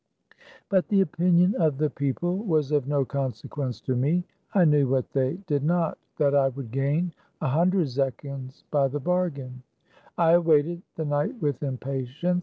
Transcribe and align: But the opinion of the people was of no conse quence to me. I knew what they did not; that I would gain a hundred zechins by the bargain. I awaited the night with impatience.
But 0.67 0.87
the 0.87 1.01
opinion 1.01 1.53
of 1.59 1.77
the 1.77 1.91
people 1.91 2.37
was 2.37 2.71
of 2.71 2.87
no 2.87 3.05
conse 3.05 3.47
quence 3.47 3.79
to 3.83 3.95
me. 3.95 4.23
I 4.55 4.65
knew 4.65 4.87
what 4.87 5.11
they 5.13 5.35
did 5.45 5.63
not; 5.63 5.99
that 6.17 6.33
I 6.33 6.47
would 6.47 6.71
gain 6.71 7.13
a 7.39 7.47
hundred 7.49 7.85
zechins 7.85 8.63
by 8.71 8.87
the 8.87 8.99
bargain. 8.99 9.61
I 10.17 10.31
awaited 10.31 10.81
the 10.95 11.05
night 11.05 11.39
with 11.39 11.61
impatience. 11.61 12.39